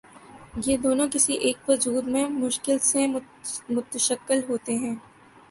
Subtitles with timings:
[0.65, 3.05] یہ دونوں کسی ایک وجود میں مشکل سے
[3.69, 4.95] متشکل ہوتے ہیں۔